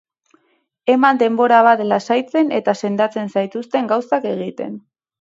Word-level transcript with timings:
Eman 0.93 1.19
denbora 1.25 1.59
bat 1.69 1.85
lasaitzen 1.93 2.51
eta 2.63 2.77
sendatzen 2.83 3.33
zaituzten 3.39 3.95
gauzak 3.97 4.31
egiten. 4.37 4.79